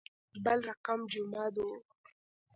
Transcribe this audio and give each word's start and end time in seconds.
بل 0.43 0.59
رقم 0.69 0.99
جمعه 1.11 1.47
دو. 1.55 1.67